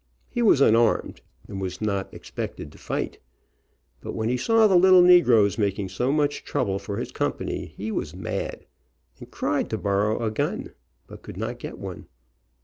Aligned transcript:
He 0.29 0.41
was 0.41 0.61
unarmed, 0.61 1.21
and 1.47 1.61
was 1.61 1.79
not 1.79 2.11
expected 2.11 2.71
to 2.71 2.79
fight, 2.79 3.19
but 4.01 4.13
when 4.15 4.29
he 4.29 4.35
saw 4.35 4.65
the 4.65 4.75
little 4.75 5.03
negroes 5.03 5.59
making 5.59 5.89
so 5.89 6.11
much 6.11 6.43
trouble 6.43 6.79
for 6.79 6.97
his 6.97 7.11
company, 7.11 7.75
he 7.77 7.91
was 7.91 8.15
mad, 8.15 8.65
and 9.19 9.29
cried 9.29 9.69
to 9.69 9.77
borrow 9.77 10.19
a 10.25 10.31
gun, 10.31 10.73
but 11.05 11.21
could 11.21 11.37
not 11.37 11.59
get 11.59 11.77
one. 11.77 12.07